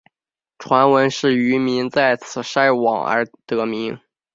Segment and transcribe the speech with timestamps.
[0.57, 3.99] 传闻是渔民在此晒网而得名。